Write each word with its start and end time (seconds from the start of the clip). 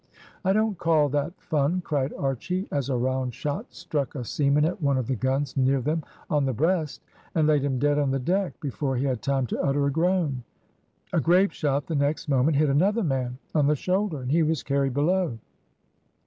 "I 0.43 0.51
don't 0.51 0.79
call 0.79 1.09
that 1.09 1.39
fun," 1.39 1.81
cried 1.81 2.11
Archy, 2.13 2.67
as 2.71 2.89
a 2.89 2.97
round 2.97 3.35
shot 3.35 3.67
struck 3.71 4.15
a 4.15 4.23
seaman 4.25 4.65
at 4.65 4.81
one 4.81 4.97
of 4.97 5.05
the 5.05 5.15
guns 5.15 5.55
near 5.55 5.79
them 5.79 6.01
on 6.27 6.45
the 6.45 6.53
breast, 6.55 7.03
and 7.35 7.45
laid 7.45 7.63
him 7.63 7.77
dead 7.77 7.99
on 7.99 8.09
the 8.09 8.17
deck, 8.17 8.59
before 8.59 8.97
he 8.97 9.05
had 9.05 9.21
time 9.21 9.45
to 9.45 9.61
utter 9.61 9.85
a 9.85 9.91
groan. 9.91 10.41
A 11.13 11.19
grape 11.21 11.51
shot, 11.51 11.85
the 11.85 11.93
next 11.93 12.27
moment, 12.27 12.57
hit 12.57 12.67
another 12.69 13.03
man 13.03 13.37
on 13.53 13.67
the 13.67 13.75
shoulder, 13.75 14.19
and 14.23 14.31
he 14.31 14.41
was 14.41 14.63
carried 14.63 14.95
below. 14.95 15.37